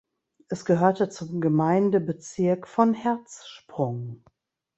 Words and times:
Es 0.49 0.65
gehörte 0.65 1.09
zum 1.09 1.41
Gemeindebezirk 1.41 2.67
von 2.67 2.95
Herzsprung. 2.95 4.23